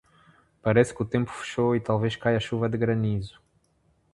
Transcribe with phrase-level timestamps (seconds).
[0.63, 3.39] Parece que o tempo fechou e talvez caia chuva de granizo